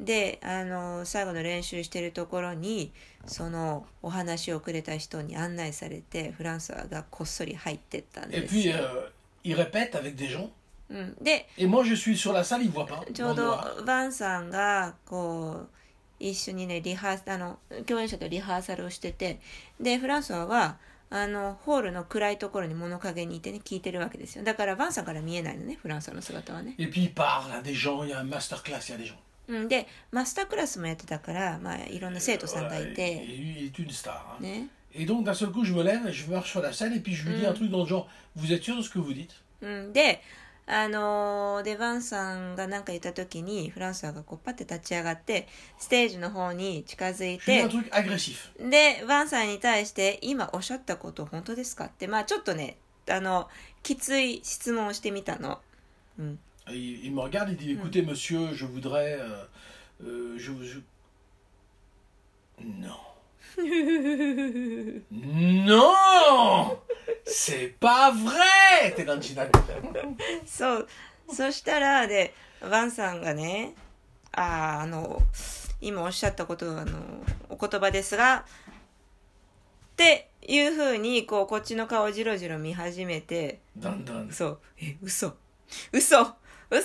[0.00, 2.92] であの最後の練習してるところに
[3.26, 9.10] そのお話をくれた人に案内されてフランスワがこっそり入ってったんです puis, よ、euh,
[9.44, 10.48] il répète avec des gens.
[10.90, 13.04] うん、で Et moi, je suis sur la salle, il voit pas.
[13.12, 15.68] ちょうど.バンさんがこう
[16.20, 19.40] 一緒にねリハーあの共演者とリハーサルをしてて
[19.80, 20.78] でフランソワは
[21.10, 28.98] あのホールの暗いところに物陰にいてね聞いてるわけですよだからバンさんから見えないのねフランソワの姿はね Et puis, il parle à des gens, il y a un masterclass, il y a
[28.98, 29.14] des gens.
[29.48, 33.14] うん、でマスタークラスもやってたから、まあ、いろんな生徒さんがいて、
[34.40, 37.14] ね Et donc, d'un seul coup, je me lève, je marche sur la scène, et puis
[37.14, 37.50] je lui dis Mm.
[37.50, 40.22] un truc dans le genre Vous êtes sûr de ce que vous dites うん、で
[40.66, 48.68] あのーでバンさんが何か言った時にフランスワがこうパッて立ち上がってステージの方に近づいて un truc agressif.
[48.70, 52.76] でバンさんに対して「今おっしゃったこと本当ですか?」ってまあちょっとね
[53.10, 53.48] あの
[53.82, 55.60] きつい質問をしてみたの。
[56.18, 56.38] うん、
[56.70, 59.18] Et il, il me regarde, il dit Écoutez, monsieur, je voudrais.
[59.20, 59.44] euh,
[60.04, 60.78] euh, je, je-
[62.60, 62.96] Non.
[65.66, 66.78] non
[67.24, 69.50] C'est pas vrai T'es dans le final.
[70.46, 70.88] そう
[71.32, 73.74] そしたらでバンさんがね
[74.32, 75.20] 「あーあの
[75.80, 76.98] 今おっしゃったことはあの
[77.50, 78.44] お言葉ですが」
[79.92, 85.34] っていうふうにこうこっちの顔をじろじろ見始めてだんだんそうえ嘘
[85.92, 86.34] 嘘
[86.69, 86.81] 嘘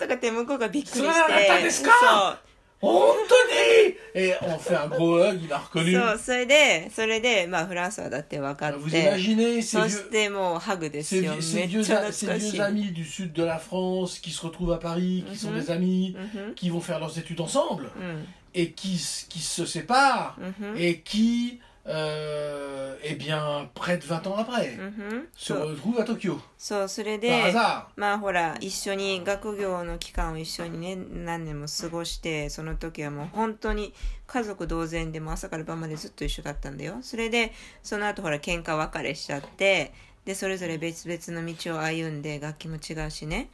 [0.00, 2.38] とかって向こうがびっくりしてそうだったんですかそう
[2.80, 5.92] 本当に Et on fait un gros hug, il a reconnu.
[5.92, 12.10] そうそれでそれでまあフランスはだって分かっ Vous て imaginez ces そし vieux, てもうハグですよ ces, め ces っ vieux, ちゃ a-
[12.10, 14.78] 懐 ces かし vieux い amis du sud de la France qui se retrouvent à
[14.80, 15.60] Paris, qui sont Mhm.
[15.60, 19.64] des amis, うん qui vont faire leurs études ensemble, うん et qui, s- qui se
[19.64, 25.75] séparent, うんうん et qui, euh, eh bien, près de 20 ans après, うんうん se そう
[25.75, 26.37] retrouvent à Tokyo.
[26.57, 27.85] そうそれ Par で hasard.
[27.95, 33.93] まあほら一緒に学業の期間を一緒にね何年も過ごしてその時はもう本当に
[34.25, 36.97] 家族同然でもう朝から晩までずっと一緒だったんだよ。
[37.01, 39.93] それでその後ほら喧嘩別れしちゃって
[40.25, 43.49] でそれぞれ別々の道を歩んで楽器も違うしね。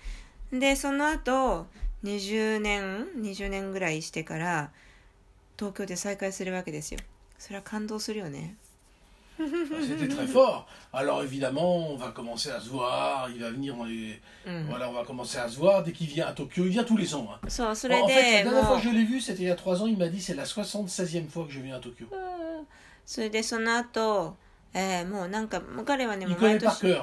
[0.52, 1.68] でその後
[2.04, 4.72] 20年20年ぐらいしてから
[5.58, 7.00] 東京で再会するわけですよ
[7.44, 8.56] それは感動するよね
[9.38, 10.68] C'était très fort.
[10.94, 13.28] Alors évidemment, on va commencer à se voir.
[13.36, 14.22] Il va venir dans les...
[14.46, 16.66] うん、Voilà, on va commencer à se voir dès qu'il vient à Tokyo.
[16.66, 17.28] Il vient tous les ans.
[17.30, 17.40] hein.
[17.50, 19.48] そうそ En fait, で la dernière も fois う que je l'ai vu, c'était il
[19.48, 19.88] y a 3 ans.
[19.88, 22.08] Il m'a dit c'est la 76e fois que je viens à Tokyo.
[23.06, 24.38] それでその後、
[24.76, 26.96] えーもうなんか彼はね毎年.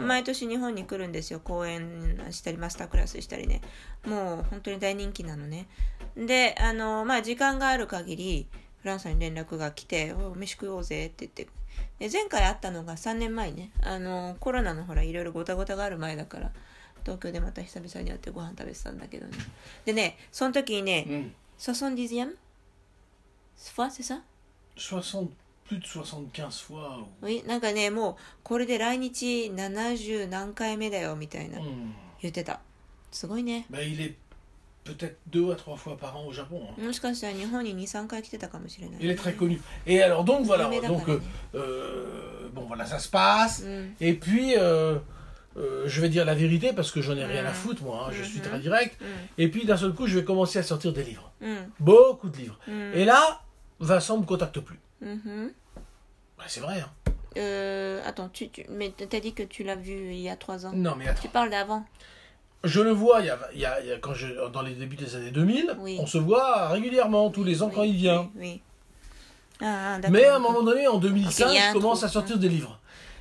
[0.00, 3.60] 毎年日本に来るんですよ講演したりマスタークラスしたりね
[4.04, 5.66] もう本当に大人気なのね
[6.16, 8.46] であのまあ時間がある限り
[8.82, 11.48] フランスに連絡が来て「お飯食おうぜ」って言って。
[11.98, 13.70] で前回会ったのが3年前ね。
[13.82, 16.52] あのコロナのほらいろいろごたごたがある前だから
[17.04, 19.36] 東京でまた久々に会ってご飯食べてたんだけどね。
[19.84, 21.30] でねその時にね Hmm.
[21.58, 22.36] 70e
[23.74, 24.20] fois c'est ça
[24.76, 25.28] 60,
[25.68, 26.98] plus de 75 fois.
[26.98, 31.58] ou- Oui なんかねもうこれで来日70何回目だよみたいな。
[31.58, 31.92] Hmm.
[32.22, 32.60] 言ってた。
[33.10, 33.66] すごいね
[34.94, 36.62] peut-être deux à trois fois par an au Japon.
[36.64, 36.74] Hein.
[39.00, 39.60] Il est très connu.
[39.86, 41.20] Et alors donc voilà, donc euh,
[41.54, 43.62] euh, bon voilà ça se passe.
[43.62, 43.86] Mm.
[44.00, 44.98] Et puis euh,
[45.56, 47.54] je vais dire la vérité parce que j'en ai rien à mm.
[47.54, 48.12] foutre moi, hein.
[48.12, 48.42] je suis mm-hmm.
[48.42, 49.00] très direct.
[49.00, 49.04] Mm.
[49.38, 51.32] Et puis d'un seul coup je vais commencer à sortir des livres,
[51.80, 52.58] beaucoup de livres.
[52.94, 53.42] Et là
[53.80, 54.80] Vincent me contacte plus.
[55.04, 55.52] Mm-hmm.
[56.36, 56.80] Bah, c'est vrai.
[56.80, 58.00] Hein.
[58.04, 60.72] Attends, tu, tu mais t'as dit que tu l'as vu il y a trois ans.
[60.74, 61.06] Non mais.
[61.20, 61.84] Tu parles d'avant.
[62.63, 64.61] Je le vois, il y a, il y a- il y a- quand je, dans
[64.61, 65.97] les débuts des années 2000, Oui.
[65.99, 68.29] on se voit régulièrement, tous les ans quand Oui, il vient.
[68.35, 68.39] Oui.
[68.39, 68.61] oui.
[69.61, 70.11] Ah, ah, d'accord.
[70.11, 72.05] Mais à un moment donné, en 2005, Ok, il y a un je commence trou.
[72.07, 72.79] à sortir des livres.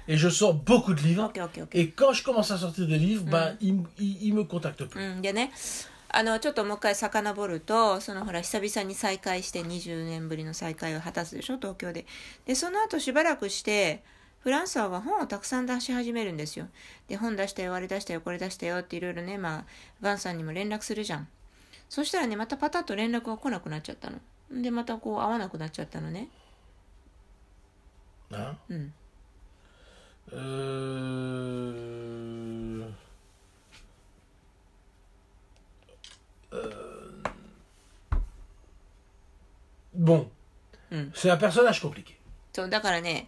[0.08, 1.24] Et je sors beaucoup de livres.
[1.24, 1.68] Ok, ok, ok.
[1.74, 4.84] Et quand je commence à sortir des livres, ben, il, m- il, il me contacte
[4.84, 5.00] plus.
[5.00, 5.50] うん、でね
[6.14, 12.04] あのちょっともう一回遡るとそのほら久々に再会して20年ぶりの再会を果たすでしょ東京で
[12.44, 14.02] でその後しばらくして
[14.47, 16.69] フランスは本をたくさん出し始めるんですよ。
[17.09, 19.65] で本出したよあれ出したよこれ出したよっていろいろねまあ
[19.99, 21.27] バンさんにも連絡するじゃん。
[21.89, 24.19] そしたらねまたパタッと連絡が来なくなっちゃったの。
[24.49, 26.29] でまたこう会わなくなっちゃったのね。
[28.31, 28.93] Hein うん。
[30.31, 30.37] Euh...
[36.53, 37.23] Euh...
[39.93, 40.25] Bon.
[40.89, 41.11] Hmm.
[41.13, 42.15] C'est un personnage compliqué.
[42.53, 43.27] そうだからね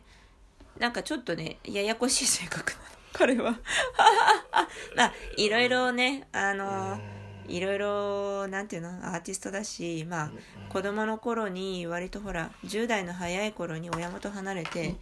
[0.79, 2.83] なんかちょっとねややこしい性格なの。
[3.13, 3.51] 彼は。
[4.95, 6.99] まあいろいろねあの
[7.47, 8.89] いろいろなんていうの？
[8.89, 10.31] アーティストだしまあ
[10.69, 14.95] 子供の頃に割とほら10代の早い頃に親元離れて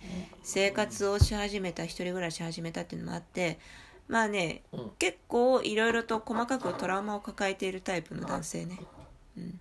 [0.43, 3.59] 生活をし始めた一人暮らし始めたっていうのもあって
[4.07, 4.91] まあね、うん。
[4.97, 8.79] 結構いろいろと細かくトラウマを抱えているタイプの男性ね。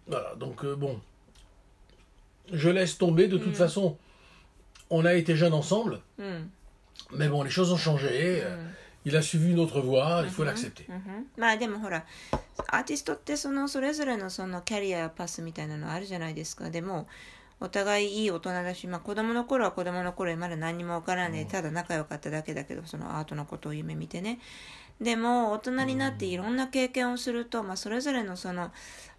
[0.08, 0.98] Voilà, donc euh, bon.
[2.52, 3.96] Je laisse tomber, de toute façon,
[4.90, 6.50] on a été jeunes ensemble, うん
[7.12, 8.08] mais bon, les choses ont changé.
[8.42, 8.56] euh,
[9.04, 10.86] Il a suivi une autre voie, il faut l'accepter.
[11.58, 12.04] でもほら
[12.72, 17.06] アーティストってそのそれぞれのそのキャリアパスみたいなのあるじゃないですかでも
[17.60, 24.40] お互いいい大人だし、まあ、子供の頃は子供の頃でまだ何にもわからない、ただ仲良かっただけだけどそのアートのことを夢見てね
[25.00, 28.70] でも大人になっていろんな経験をすると、まあ、それぞれのその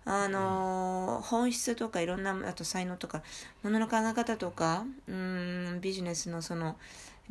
[0.06, 3.22] あのー本質とかいろんなあと才能とか
[3.64, 6.78] ものの考え方とかうーんビジネスのその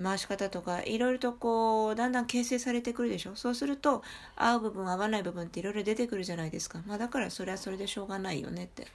[0.03, 3.35] 回し方とかいろいろとこうだんだん形成されてくるでしょ？
[3.35, 4.03] そうすると
[4.37, 8.87] 合う部分合わない部分っていろいろ出てくるじゃないですか、まあ、だからそれはそれでしょうがないよねって。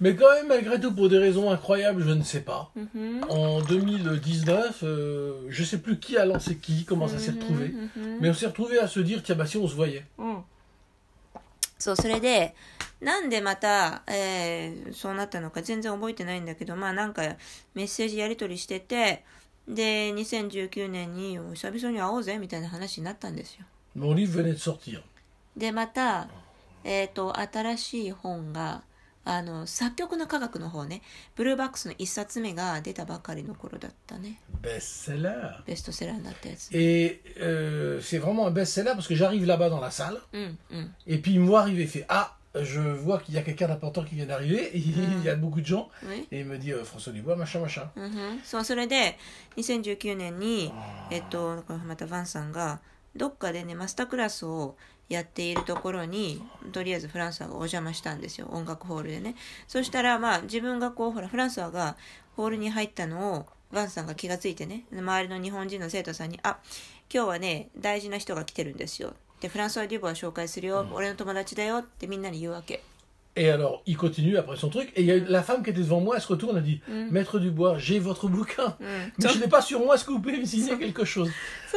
[0.00, 2.70] Mais quand même, malgré tout, pour des raisons incroyables, je ne sais pas.
[2.74, 7.66] うんふん En 2019, euh, je sais plus qui a lancé qui, comment ça s'est retrouvé.
[7.66, 10.04] うんふん Mais on s'est retrouvé à se dire, tiens, bah si on se voyait.
[10.18, 10.44] うん
[11.78, 12.54] そうそれで
[13.00, 17.22] なんでまた、えーそうなったのか全然覚えてないんだけどまあなんか
[17.74, 19.24] メッセージやり取りしてて
[19.66, 23.64] で2019年に久々に会おうぜみたいな話になったんですよ
[23.96, 25.00] Mon livre venait de sortir.
[25.56, 26.28] でまた、
[26.84, 28.82] えー、と新しい本が
[29.27, 31.01] あの作曲の科学の方ね
[31.35, 35.63] ブルーバックスの1冊目が出たばかりの頃だったね Best-seller.
[35.65, 40.19] ベストセラーになったやつ Et euh, c'est vraiment un best-seller parce que j'arrive là-bas dans la salle
[41.07, 43.67] et puis il me voit arriver, il fait Ah, je vois qu'il y a quelqu'un
[43.67, 46.71] d'important qui vient d'arriver, il y a beaucoup de gens, ね et il me dit
[46.71, 47.89] euh, François Dubois, machin, machin.
[48.43, 49.17] そうそれで
[49.57, 50.71] 2019年に
[51.11, 52.79] えっとまたヴァンさんが
[53.15, 54.75] どっかでねマスタークラスを
[55.07, 58.47] やっているところにとりあえずフランスワがお邪魔したんですよ。
[58.51, 59.35] 音楽ホールでね。
[59.67, 61.95] そしたらまあ自分がこうほらフランスワが
[62.35, 64.85] ホールに入ったのをガンさんが気がついてね。
[64.91, 66.59] 周りの日本人の生徒さんに「あ
[67.13, 71.77] 今日はね大事な人が来てるんですよ」でフランスワ・デュボは紹介するよ、俺の友達だよ。
[71.77, 72.81] ってみんなに言うわけ。
[73.35, 76.15] Et alors, il continue après son truc, et y a la femme qui était devant moi,
[76.15, 79.79] elle se retourne, elle dit Maître Dubois, j'ai votre bouquin, mais je n'ai pas sur
[79.79, 81.29] moi, est-ce que vous pouvez me signer quelque chose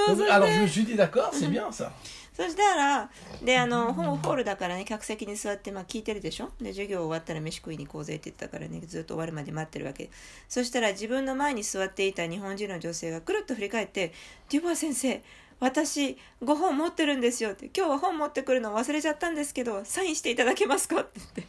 [0.08, 1.92] Donc, Alors je me suis dit D'accord, c'est bien ça.
[2.38, 3.10] そしたら
[3.42, 10.08] であのホホールだからね客席に座って、まあ、聞いてるでしょで授業終わったら飯食いに行こうぜって言ったからねずっと終わるまで待ってるわけ
[10.48, 14.12] そしたら自分の前に座っていた日本人の女性がくるっと振り返って
[14.50, 15.20] 「デュボア先生
[15.59, 21.43] 私5本持ってるんですよ」って「今日は本持ってくるの忘れちゃったんですけどサインしていただけますか?」って言って。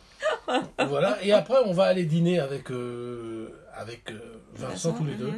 [0.79, 4.19] Voilà, et après on va aller dîner avec, euh, avec euh,
[4.55, 5.31] Vincent tous les deux.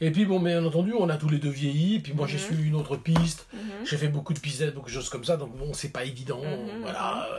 [0.00, 2.38] Et puis bon, bien entendu, on a tous les deux vieilli, et puis moi j'ai
[2.38, 3.46] suivi une autre piste,
[3.84, 6.40] j'ai fait beaucoup de pisettes, beaucoup de choses comme ça, donc bon, c'est pas évident,
[6.82, 7.26] voilà.
[7.28, 7.38] euh,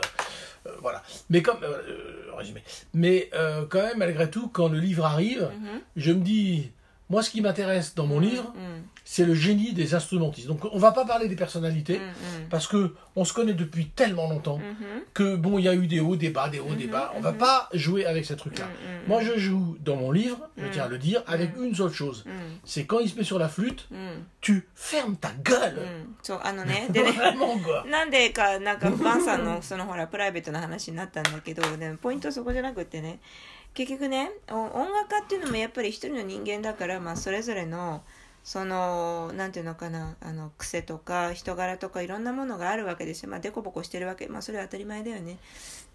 [0.66, 1.02] euh, voilà.
[1.30, 2.62] Mais comme, euh, euh, résumé.
[2.92, 5.48] Mais euh, quand même, malgré tout, quand le livre arrive,
[5.96, 6.70] je me dis,
[7.10, 10.48] moi ce qui m'intéresse dans mon livre, うん、 c'est le génie des instrumentistes.
[10.48, 12.06] Donc on va pas parler des personnalités, うんう
[12.46, 15.86] ん parce que on se connaît depuis tellement longtemps うん que bon, il y a eu
[15.86, 17.12] des hauts, des bas, des hauts, des bas.
[17.16, 18.66] On va pas jouer avec ces trucs-là.
[19.06, 22.24] Moi, je joue dans mon livre, je tiens à le dire, avec une seule chose.
[22.26, 25.78] うん、 C'est quand il se met sur la flûte, うん、 tu fermes ta gueule.
[25.78, 27.88] う ん、そうあのねでね Vraiment, quoi.
[27.88, 33.20] なんでか、なんか、バンさんの、そのほら、プライベートな話になったんだけど、でも、ポイントはそこじゃなくってね、
[33.73, 38.03] 結局ね、音楽家っていうのもやっぱり一人の人間だから、まあ、それぞれの、
[38.43, 43.29] その、なんていうのかな、あの、癖とか、人柄とか、いろんなものがあるわけですよ。
[43.29, 44.27] まあ、デコボコしてるわけ。
[44.27, 45.37] まあ、それは当たり前だよね。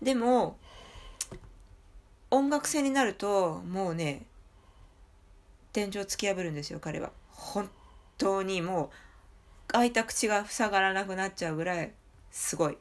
[0.00, 0.56] でも、
[2.30, 4.26] 音楽性になると、もうね、
[5.72, 7.10] 天井突き破るんですよ、彼は。
[7.30, 7.68] 本
[8.16, 8.90] 当にも
[9.70, 11.92] う、開いた口が塞がらなくなっちゃうぐらい
[12.30, 12.78] すごい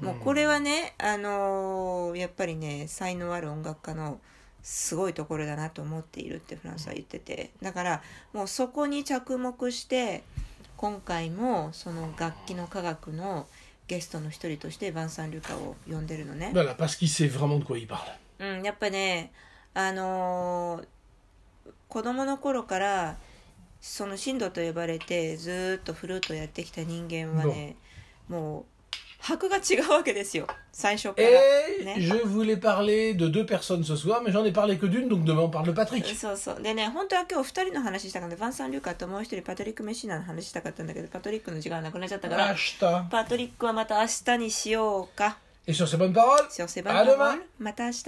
[0.00, 4.18] もうこれはね、あのーやっぱりね才能ある音楽家の
[4.62, 10.22] すごいところだなと思っているってフランスは言っててだからもうそこに着目して
[10.76, 13.46] 今回もその楽器の科学の
[13.86, 16.52] ゲストの一人としてヴァンサン・リュカを呼んでるのね。
[16.54, 17.98] Voilà, parce qu'il sait vraiment de quoi il parle.
[18.38, 19.32] うん、やっぱね
[19.74, 20.86] あのー
[21.88, 23.16] 子供の頃から
[23.80, 27.74] その神道と呼ばれてずーっとフルートやってきた人間はね
[28.28, 28.64] もう
[29.19, 31.27] 箔が違うわけですよ最初から。
[31.27, 31.95] Et né.
[31.99, 35.23] je voulais parler de deux personnes ce soir, mais j'en ai parlé que d'une, donc
[35.23, 36.05] demain on parle de Patrick.
[36.15, 43.09] そうそうでね本当は今日2人の話したかったヴァンサン・リュカともう一人パトリック・メシーナの話したかったんだけどパトリックの時間がなくなっちゃったから、 Ashta.
[43.09, 47.41] パトリックはまた明日にしようか Et sur ces bonnes paroles, 幸せ à バンド demain.
[47.57, 48.05] また明日